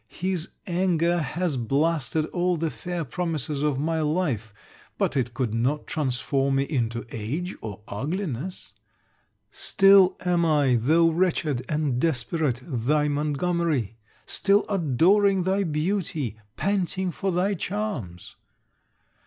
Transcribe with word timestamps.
His 0.07 0.49
anger 0.65 1.19
has 1.21 1.57
blasted 1.57 2.25
all 2.33 2.57
the 2.57 2.71
fair 2.71 3.05
promises 3.05 3.61
of 3.61 3.77
my 3.79 3.99
life; 4.01 4.51
but 4.97 5.15
it 5.15 5.35
could 5.35 5.53
not 5.53 5.85
transform 5.85 6.55
me 6.55 6.63
into 6.63 7.05
age 7.11 7.55
or 7.61 7.81
ugliness. 7.87 8.73
Still 9.51 10.17
am 10.25 10.43
I, 10.43 10.75
though 10.81 11.09
wretched 11.11 11.63
and 11.69 11.99
desperate, 12.01 12.61
thy 12.63 13.09
Montgomery; 13.09 13.97
still 14.25 14.65
adoring 14.69 15.43
thy 15.43 15.63
beauty, 15.63 16.35
panting 16.57 17.11
for 17.11 17.31
thy 17.31 17.53
charms. 17.53 18.35